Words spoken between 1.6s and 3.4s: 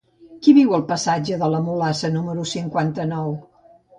Mulassa número cinquanta-nou?